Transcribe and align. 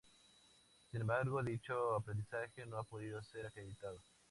Sin 0.89 1.01
embargo, 1.01 1.43
dicho 1.43 1.93
aprendizaje 1.93 2.65
no 2.65 2.79
ha 2.79 2.83
podido 2.83 3.21
ser 3.21 3.45
acreditado. 3.45 4.01